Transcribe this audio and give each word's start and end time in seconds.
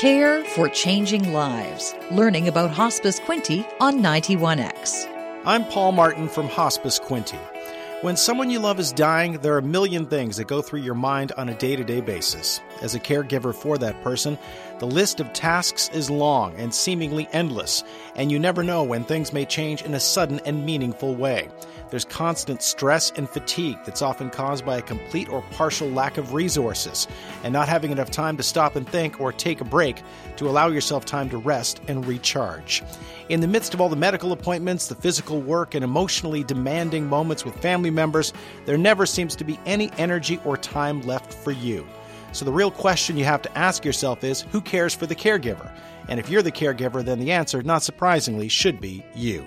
Care 0.00 0.44
for 0.44 0.68
Changing 0.68 1.32
Lives. 1.32 1.92
Learning 2.12 2.46
about 2.46 2.70
Hospice 2.70 3.18
Quinte 3.18 3.66
on 3.80 4.00
91X. 4.00 5.12
I'm 5.44 5.64
Paul 5.64 5.90
Martin 5.90 6.28
from 6.28 6.46
Hospice 6.46 7.00
Quinte. 7.00 7.36
When 8.02 8.16
someone 8.16 8.48
you 8.48 8.60
love 8.60 8.78
is 8.78 8.92
dying, 8.92 9.40
there 9.40 9.54
are 9.54 9.58
a 9.58 9.62
million 9.62 10.06
things 10.06 10.36
that 10.36 10.46
go 10.46 10.62
through 10.62 10.82
your 10.82 10.94
mind 10.94 11.32
on 11.32 11.48
a 11.48 11.54
day 11.58 11.74
to 11.74 11.82
day 11.82 12.00
basis. 12.00 12.60
As 12.82 12.94
a 12.94 13.00
caregiver 13.00 13.54
for 13.54 13.78
that 13.78 14.02
person, 14.02 14.38
the 14.78 14.86
list 14.86 15.18
of 15.18 15.32
tasks 15.32 15.90
is 15.92 16.10
long 16.10 16.54
and 16.56 16.72
seemingly 16.72 17.28
endless, 17.32 17.82
and 18.14 18.30
you 18.30 18.38
never 18.38 18.62
know 18.62 18.84
when 18.84 19.04
things 19.04 19.32
may 19.32 19.44
change 19.44 19.82
in 19.82 19.94
a 19.94 20.00
sudden 20.00 20.40
and 20.44 20.64
meaningful 20.64 21.16
way. 21.16 21.48
There's 21.90 22.04
constant 22.04 22.62
stress 22.62 23.10
and 23.16 23.28
fatigue 23.28 23.78
that's 23.84 24.02
often 24.02 24.30
caused 24.30 24.64
by 24.64 24.76
a 24.76 24.82
complete 24.82 25.28
or 25.28 25.42
partial 25.52 25.88
lack 25.88 26.18
of 26.18 26.34
resources 26.34 27.08
and 27.42 27.52
not 27.52 27.68
having 27.68 27.90
enough 27.90 28.10
time 28.10 28.36
to 28.36 28.42
stop 28.42 28.76
and 28.76 28.88
think 28.88 29.20
or 29.20 29.32
take 29.32 29.60
a 29.60 29.64
break 29.64 30.02
to 30.36 30.48
allow 30.48 30.68
yourself 30.68 31.04
time 31.04 31.30
to 31.30 31.38
rest 31.38 31.80
and 31.88 32.06
recharge. 32.06 32.82
In 33.28 33.40
the 33.40 33.48
midst 33.48 33.74
of 33.74 33.80
all 33.80 33.88
the 33.88 33.96
medical 33.96 34.32
appointments, 34.32 34.86
the 34.86 34.94
physical 34.94 35.40
work, 35.40 35.74
and 35.74 35.82
emotionally 35.82 36.44
demanding 36.44 37.06
moments 37.06 37.44
with 37.44 37.56
family 37.56 37.90
members, 37.90 38.32
there 38.66 38.78
never 38.78 39.06
seems 39.06 39.34
to 39.36 39.44
be 39.44 39.58
any 39.66 39.90
energy 39.98 40.38
or 40.44 40.56
time 40.56 41.00
left 41.02 41.32
for 41.32 41.50
you. 41.50 41.86
So 42.38 42.44
the 42.44 42.52
real 42.52 42.70
question 42.70 43.16
you 43.16 43.24
have 43.24 43.42
to 43.42 43.58
ask 43.58 43.84
yourself 43.84 44.22
is 44.22 44.42
who 44.52 44.60
cares 44.60 44.94
for 44.94 45.06
the 45.06 45.16
caregiver? 45.16 45.76
And 46.06 46.20
if 46.20 46.30
you're 46.30 46.40
the 46.40 46.52
caregiver, 46.52 47.04
then 47.04 47.18
the 47.18 47.32
answer, 47.32 47.64
not 47.64 47.82
surprisingly, 47.82 48.46
should 48.46 48.80
be 48.80 49.04
you. 49.12 49.44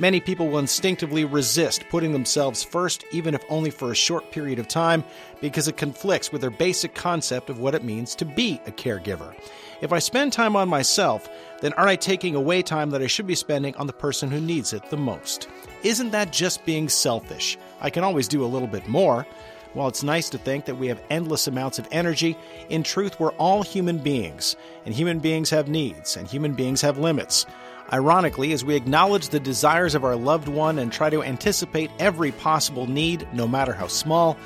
Many 0.00 0.18
people 0.18 0.48
will 0.48 0.58
instinctively 0.58 1.24
resist 1.24 1.84
putting 1.90 2.10
themselves 2.10 2.64
first, 2.64 3.04
even 3.12 3.36
if 3.36 3.44
only 3.48 3.70
for 3.70 3.92
a 3.92 3.94
short 3.94 4.32
period 4.32 4.58
of 4.58 4.66
time, 4.66 5.04
because 5.40 5.68
it 5.68 5.76
conflicts 5.76 6.32
with 6.32 6.40
their 6.40 6.50
basic 6.50 6.92
concept 6.92 7.50
of 7.50 7.60
what 7.60 7.76
it 7.76 7.84
means 7.84 8.16
to 8.16 8.24
be 8.24 8.60
a 8.66 8.72
caregiver. 8.72 9.32
If 9.80 9.92
I 9.92 10.00
spend 10.00 10.32
time 10.32 10.56
on 10.56 10.68
myself, 10.68 11.28
then 11.60 11.72
aren't 11.74 11.90
I 11.90 11.94
taking 11.94 12.34
away 12.34 12.62
time 12.62 12.90
that 12.90 13.02
I 13.02 13.06
should 13.06 13.28
be 13.28 13.36
spending 13.36 13.76
on 13.76 13.86
the 13.86 13.92
person 13.92 14.28
who 14.28 14.40
needs 14.40 14.72
it 14.72 14.90
the 14.90 14.96
most? 14.96 15.46
Isn't 15.84 16.10
that 16.10 16.32
just 16.32 16.64
being 16.64 16.88
selfish? 16.88 17.56
I 17.80 17.90
can 17.90 18.02
always 18.02 18.26
do 18.26 18.44
a 18.44 18.46
little 18.46 18.66
bit 18.66 18.88
more. 18.88 19.24
While 19.74 19.88
it's 19.88 20.02
nice 20.02 20.30
to 20.30 20.38
think 20.38 20.64
that 20.64 20.76
we 20.76 20.88
have 20.88 21.02
endless 21.10 21.46
amounts 21.46 21.78
of 21.78 21.86
energy, 21.92 22.36
in 22.70 22.82
truth, 22.82 23.20
we're 23.20 23.32
all 23.32 23.62
human 23.62 23.98
beings, 23.98 24.56
and 24.86 24.94
human 24.94 25.18
beings 25.18 25.50
have 25.50 25.68
needs, 25.68 26.16
and 26.16 26.26
human 26.26 26.54
beings 26.54 26.80
have 26.80 26.98
limits. 26.98 27.44
Ironically, 27.92 28.52
as 28.52 28.64
we 28.64 28.76
acknowledge 28.76 29.28
the 29.28 29.40
desires 29.40 29.94
of 29.94 30.04
our 30.04 30.16
loved 30.16 30.48
one 30.48 30.78
and 30.78 30.92
try 30.92 31.10
to 31.10 31.22
anticipate 31.22 31.90
every 31.98 32.32
possible 32.32 32.86
need, 32.86 33.26
no 33.32 33.46
matter 33.48 33.72
how 33.72 33.86
small, 33.86 34.36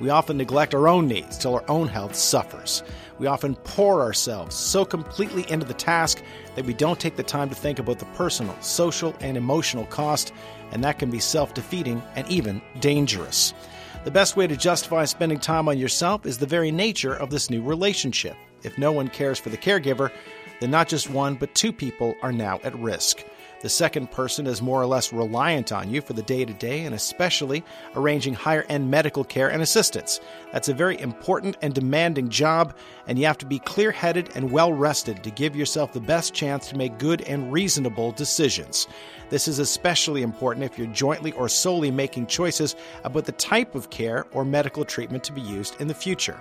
we 0.00 0.10
often 0.10 0.36
neglect 0.36 0.74
our 0.74 0.88
own 0.88 1.06
needs 1.06 1.38
till 1.38 1.54
our 1.54 1.64
own 1.68 1.86
health 1.86 2.14
suffers. 2.16 2.82
We 3.18 3.28
often 3.28 3.54
pour 3.56 4.02
ourselves 4.02 4.56
so 4.56 4.84
completely 4.84 5.48
into 5.48 5.64
the 5.64 5.74
task 5.74 6.22
that 6.56 6.64
we 6.64 6.74
don't 6.74 6.98
take 6.98 7.14
the 7.14 7.22
time 7.22 7.48
to 7.50 7.54
think 7.54 7.78
about 7.78 8.00
the 8.00 8.06
personal, 8.06 8.60
social, 8.60 9.14
and 9.20 9.36
emotional 9.36 9.86
cost, 9.86 10.32
and 10.72 10.82
that 10.82 10.98
can 10.98 11.10
be 11.10 11.20
self 11.20 11.54
defeating 11.54 12.02
and 12.16 12.26
even 12.28 12.60
dangerous. 12.80 13.54
The 14.04 14.10
best 14.10 14.36
way 14.36 14.48
to 14.48 14.56
justify 14.56 15.04
spending 15.04 15.38
time 15.38 15.68
on 15.68 15.78
yourself 15.78 16.26
is 16.26 16.36
the 16.36 16.44
very 16.44 16.72
nature 16.72 17.14
of 17.14 17.30
this 17.30 17.50
new 17.50 17.62
relationship. 17.62 18.36
If 18.64 18.76
no 18.76 18.90
one 18.90 19.06
cares 19.06 19.38
for 19.38 19.48
the 19.48 19.56
caregiver, 19.56 20.10
then 20.58 20.72
not 20.72 20.88
just 20.88 21.08
one, 21.08 21.36
but 21.36 21.54
two 21.54 21.72
people 21.72 22.16
are 22.20 22.32
now 22.32 22.58
at 22.64 22.76
risk. 22.76 23.24
The 23.62 23.68
second 23.68 24.10
person 24.10 24.48
is 24.48 24.60
more 24.60 24.82
or 24.82 24.86
less 24.86 25.12
reliant 25.12 25.70
on 25.70 25.88
you 25.88 26.00
for 26.00 26.14
the 26.14 26.22
day 26.22 26.44
to 26.44 26.52
day 26.52 26.84
and 26.84 26.92
especially 26.96 27.62
arranging 27.94 28.34
higher 28.34 28.64
end 28.68 28.90
medical 28.90 29.22
care 29.22 29.48
and 29.48 29.62
assistance. 29.62 30.18
That's 30.52 30.68
a 30.68 30.74
very 30.74 31.00
important 31.00 31.56
and 31.62 31.72
demanding 31.72 32.28
job, 32.28 32.74
and 33.06 33.20
you 33.20 33.26
have 33.26 33.38
to 33.38 33.46
be 33.46 33.60
clear 33.60 33.92
headed 33.92 34.30
and 34.34 34.50
well 34.50 34.72
rested 34.72 35.22
to 35.22 35.30
give 35.30 35.54
yourself 35.54 35.92
the 35.92 36.00
best 36.00 36.34
chance 36.34 36.68
to 36.68 36.76
make 36.76 36.98
good 36.98 37.22
and 37.22 37.52
reasonable 37.52 38.10
decisions. 38.10 38.88
This 39.30 39.46
is 39.46 39.60
especially 39.60 40.22
important 40.22 40.64
if 40.64 40.76
you're 40.76 40.88
jointly 40.88 41.30
or 41.32 41.48
solely 41.48 41.92
making 41.92 42.26
choices 42.26 42.74
about 43.04 43.26
the 43.26 43.32
type 43.32 43.76
of 43.76 43.90
care 43.90 44.26
or 44.32 44.44
medical 44.44 44.84
treatment 44.84 45.22
to 45.24 45.32
be 45.32 45.40
used 45.40 45.80
in 45.80 45.86
the 45.86 45.94
future. 45.94 46.38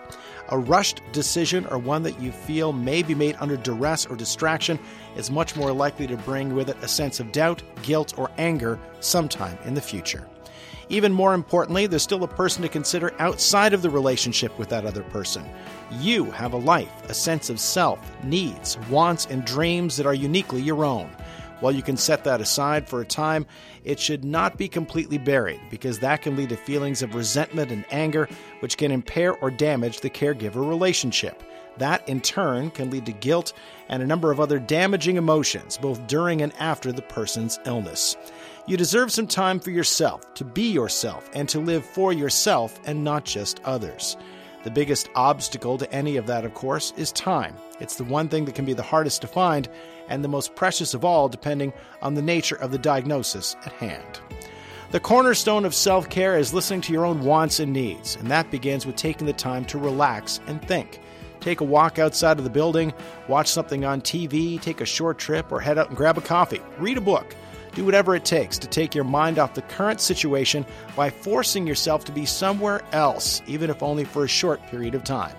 A 0.50 0.57
rushed 0.57 1.01
decision 1.13 1.68
or 1.68 1.78
one 1.78 2.03
that 2.03 2.19
you 2.19 2.31
feel 2.31 2.74
may 2.74 3.03
be 3.03 3.16
made 3.16 3.38
under 3.40 3.56
duress 3.56 4.07
or 4.07 4.16
distraction 4.16 4.79
is 5.16 5.29
much 5.29 5.56
more 5.56 5.72
likely 5.72 6.07
to 6.07 6.18
bring 6.18 6.56
with 6.56 6.69
it 6.69 6.78
a 6.81 6.88
sense 6.88 7.10
of 7.19 7.31
doubt, 7.31 7.61
guilt, 7.83 8.13
or 8.17 8.31
anger 8.38 8.79
sometime 8.99 9.57
in 9.66 9.73
the 9.73 9.81
future. 9.81 10.27
Even 10.89 11.13
more 11.13 11.33
importantly, 11.33 11.88
there's 11.88 12.03
still 12.03 12.23
a 12.23 12.27
person 12.27 12.61
to 12.61 12.67
consider 12.67 13.13
outside 13.19 13.73
of 13.73 13.81
the 13.81 13.89
relationship 13.89 14.57
with 14.59 14.67
that 14.69 14.85
other 14.85 15.03
person. 15.03 15.45
You 16.00 16.25
have 16.31 16.51
a 16.51 16.57
life, 16.57 16.91
a 17.09 17.13
sense 17.13 17.50
of 17.50 17.61
self, 17.61 18.00
needs, 18.23 18.77
wants, 18.89 19.25
and 19.27 19.45
dreams 19.45 19.95
that 19.95 20.05
are 20.05 20.13
uniquely 20.13 20.61
your 20.61 20.83
own. 20.83 21.09
While 21.61 21.72
you 21.72 21.81
can 21.81 21.95
set 21.95 22.25
that 22.25 22.41
aside 22.41 22.89
for 22.89 23.01
a 23.01 23.05
time, 23.05 23.45
it 23.83 23.99
should 23.99 24.25
not 24.25 24.57
be 24.57 24.67
completely 24.67 25.17
buried 25.17 25.61
because 25.69 25.99
that 25.99 26.23
can 26.23 26.35
lead 26.35 26.49
to 26.49 26.57
feelings 26.57 27.01
of 27.01 27.16
resentment 27.16 27.72
and 27.72 27.85
anger, 27.91 28.27
which 28.59 28.77
can 28.77 28.91
impair 28.91 29.35
or 29.35 29.49
damage 29.49 30.01
the 30.01 30.09
caregiver 30.09 30.67
relationship. 30.67 31.44
That, 31.77 32.07
in 32.09 32.19
turn, 32.19 32.71
can 32.71 32.89
lead 32.89 33.05
to 33.05 33.11
guilt 33.11 33.53
and 33.88 34.03
a 34.03 34.07
number 34.07 34.31
of 34.31 34.39
other 34.39 34.59
damaging 34.59 35.16
emotions, 35.16 35.77
both 35.77 36.05
during 36.07 36.41
and 36.41 36.51
after 36.59 36.91
the 36.91 37.01
person's 37.01 37.59
illness. 37.66 38.17
You 38.67 38.75
deserve 38.75 39.11
some 39.11 39.27
time 39.27 39.59
for 39.59 39.71
yourself, 39.71 40.33
to 40.35 40.44
be 40.44 40.71
yourself, 40.71 41.29
and 41.33 41.47
to 41.50 41.59
live 41.59 41.85
for 41.85 42.11
yourself 42.11 42.79
and 42.85 43.03
not 43.03 43.23
just 43.23 43.61
others. 43.63 44.17
The 44.63 44.71
biggest 44.71 45.09
obstacle 45.16 45.77
to 45.77 45.91
any 45.94 46.17
of 46.17 46.27
that, 46.27 46.45
of 46.45 46.53
course, 46.53 46.94
is 46.97 47.11
time. 47.11 47.55
It's 47.81 47.96
the 47.96 48.03
one 48.03 48.30
thing 48.30 48.46
that 48.46 48.56
can 48.56 48.64
be 48.64 48.74
the 48.74 48.84
hardest 48.84 49.22
to 49.22 49.28
find 49.28 49.68
and 50.08 50.24
the 50.24 50.30
most 50.30 50.56
precious 50.56 50.94
of 50.94 51.03
all, 51.03 51.28
depending 51.28 51.74
on 52.02 52.14
the 52.14 52.22
nature 52.22 52.56
of 52.56 52.72
the 52.72 52.78
diagnosis 52.78 53.56
at 53.66 53.74
hand. 53.74 54.22
The 54.92 55.00
cornerstone 55.00 55.66
of 55.66 55.74
self 55.74 56.09
care 56.09 56.38
is 56.38 56.53
listening 56.53 56.81
to 56.81 56.94
your 56.94 57.06
own 57.06 57.22
wants 57.22 57.59
and 57.59 57.74
needs, 57.74 58.18
and 58.18 58.30
that 58.30 58.52
begins 58.52 58.86
with 58.86 58.97
taking 58.97 59.25
the 59.25 59.34
time 59.34 59.66
to 59.66 59.78
relax 59.78 60.40
and 60.47 60.62
think. 60.68 61.02
Take 61.40 61.62
a 61.62 61.64
walk 61.64 61.97
outside 61.97 62.38
of 62.38 62.44
the 62.44 62.50
building, 62.50 62.94
watch 63.28 63.47
something 63.47 63.84
on 63.84 64.02
TV, 64.02 64.62
take 64.62 64.80
a 64.80 64.86
short 64.86 65.18
trip, 65.18 65.52
or 65.52 65.59
head 65.59 65.78
out 65.78 65.88
and 65.88 65.98
grab 65.98 66.18
a 66.18 66.22
coffee. 66.22 66.62
Read 66.78 66.98
a 66.98 67.02
book. 67.02 67.36
Do 67.74 67.86
whatever 67.86 68.16
it 68.16 68.25
takes 68.25 68.58
to 68.59 68.68
take 68.68 68.94
your 68.94 69.06
mind 69.06 69.40
off 69.40 69.53
the 69.53 69.62
current 69.62 70.02
situation 70.02 70.66
by 70.96 71.09
forcing 71.09 71.66
yourself 71.66 72.03
to 72.06 72.12
be 72.12 72.25
somewhere 72.25 72.81
else, 72.92 73.42
even 73.48 73.69
if 73.69 73.81
only 73.81 74.03
for 74.03 74.25
a 74.25 74.28
short 74.28 74.62
period 74.68 74.94
of 74.94 75.06
time. 75.06 75.36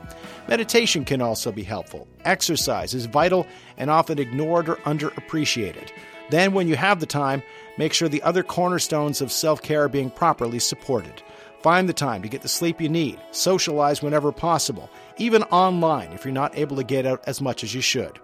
Meditation 0.49 1.05
can 1.05 1.23
also 1.23 1.53
be 1.53 1.63
helpful. 1.63 2.09
Exercise 2.25 2.95
is 2.95 3.07
vital 3.07 3.47
and 3.77 3.91
often 3.91 4.19
ignored 4.19 4.69
or 4.69 4.77
underappreciated. 4.77 5.91
Then, 6.31 6.53
when 6.53 6.67
you 6.67 6.77
have 6.77 7.01
the 7.01 7.07
time, 7.07 7.43
make 7.79 7.93
sure 7.93 8.09
the 8.09 8.23
other 8.23 8.43
cornerstones 8.43 9.21
of 9.21 9.31
self 9.31 9.63
care 9.63 9.85
are 9.85 9.89
being 9.89 10.11
properly 10.11 10.59
supported. 10.59 11.23
Find 11.63 11.89
the 11.89 11.93
time 11.93 12.23
to 12.23 12.29
get 12.29 12.43
the 12.43 12.49
sleep 12.49 12.81
you 12.81 12.89
need, 12.89 13.21
socialize 13.31 14.03
whenever 14.03 14.33
possible, 14.33 14.91
even 15.17 15.45
online 15.45 16.11
if 16.13 16.25
you're 16.25 16.33
not 16.33 16.59
able 16.59 16.75
to 16.77 16.83
get 16.83 17.07
out 17.07 17.23
as 17.29 17.41
much 17.41 17.63
as 17.63 17.73
you 17.73 17.81
should. 17.81 18.19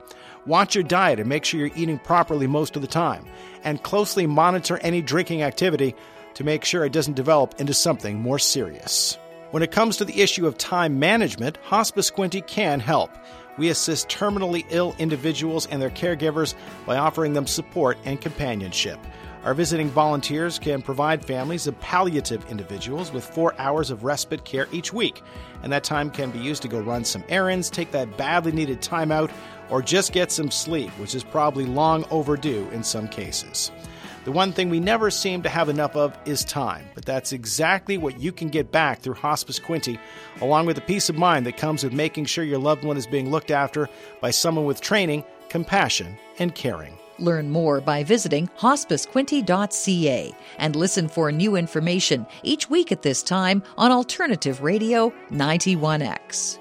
Watch 0.45 0.75
your 0.75 0.85
diet 0.85 1.21
and 1.21 1.29
make 1.29 1.45
sure 1.45 1.61
you're 1.61 1.77
eating 1.77 1.99
properly 2.00 2.49
most 2.49 2.75
of 2.75 2.83
the 2.83 2.89
time, 2.89 3.25
and 3.62 3.83
closely 3.83 4.27
monitor 4.27 4.79
any 4.79 5.03
drinking 5.03 5.43
activity 5.43 5.95
to 6.35 6.43
make 6.45 6.65
sure 6.65 6.85
it 6.85 6.93
doesn't 6.93 7.15
develop 7.15 7.61
into 7.61 7.75
something 7.75 8.19
more 8.19 8.39
serious. 8.39 9.19
When 9.50 9.62
it 9.62 9.70
comes 9.70 9.97
to 9.97 10.04
the 10.04 10.20
issue 10.20 10.47
of 10.47 10.59
time 10.59 10.98
management, 10.98 11.56
Hospice 11.62 12.10
Quinte 12.10 12.47
can 12.47 12.81
help. 12.81 13.10
We 13.56 13.70
assist 13.70 14.10
terminally 14.10 14.66
ill 14.69 14.94
individuals 14.98 15.66
and 15.69 15.81
their 15.81 15.88
caregivers 15.88 16.53
by 16.84 16.98
offering 16.98 17.32
them 17.32 17.47
support 17.47 17.97
and 18.04 18.20
companionship. 18.20 18.98
Our 19.44 19.54
visiting 19.54 19.88
volunteers 19.88 20.58
can 20.58 20.82
provide 20.82 21.25
families 21.25 21.66
of 21.66 21.81
palliative 21.81 22.44
individuals 22.50 23.10
with 23.10 23.25
four 23.25 23.58
hours 23.58 23.91
of 23.91 24.04
respite 24.04 24.44
care 24.44 24.69
each 24.70 24.92
week, 24.92 25.22
and 25.62 25.72
that 25.72 25.82
time 25.82 26.10
can 26.10 26.31
be 26.31 26.41
used 26.41 26.60
to 26.62 26.69
go 26.69 26.81
run 26.81 27.06
some 27.06 27.25
errands, 27.31 27.70
take 27.70 27.91
that 27.92 28.19
badly 28.19 28.53
needed 28.53 28.82
time 28.82 29.10
out, 29.10 29.31
or 29.70 29.81
just 29.81 30.12
get 30.12 30.31
some 30.31 30.50
sleep, 30.50 30.90
which 30.99 31.14
is 31.14 31.25
probably 31.25 31.64
long 31.64 32.05
overdue 32.11 32.69
in 32.70 32.84
some 32.84 33.08
cases. 33.08 33.73
The 34.28 34.32
one 34.32 34.52
thing 34.52 34.69
we 34.69 34.78
never 34.78 35.10
seem 35.10 35.40
to 35.44 35.48
have 35.48 35.70
enough 35.70 35.96
of 35.96 36.14
is 36.26 36.44
time, 36.44 36.84
but 36.94 37.06
that's 37.06 37.32
exactly 37.32 37.96
what 37.96 38.20
you 38.20 38.30
can 38.30 38.48
get 38.48 38.70
back 38.70 39.00
through 39.00 39.14
Hospice 39.14 39.58
Quinte, 39.58 39.98
along 40.42 40.66
with 40.66 40.76
the 40.76 40.82
peace 40.82 41.08
of 41.08 41.16
mind 41.16 41.46
that 41.46 41.56
comes 41.56 41.82
with 41.82 41.94
making 41.94 42.26
sure 42.26 42.44
your 42.44 42.58
loved 42.58 42.84
one 42.84 42.98
is 42.98 43.06
being 43.06 43.30
looked 43.30 43.50
after 43.50 43.88
by 44.20 44.30
someone 44.30 44.66
with 44.66 44.82
training, 44.82 45.25
compassion, 45.48 46.19
and 46.38 46.54
caring. 46.54 46.92
Learn 47.19 47.50
more 47.50 47.80
by 47.80 48.04
visiting 48.04 48.48
hospicequinte.ca 48.58 50.34
and 50.58 50.76
listen 50.76 51.08
for 51.08 51.32
new 51.32 51.56
information 51.56 52.26
each 52.42 52.69
week 52.69 52.92
at 52.92 53.00
this 53.00 53.22
time 53.22 53.62
on 53.78 53.90
Alternative 53.90 54.62
Radio 54.62 55.10
91X. 55.30 56.58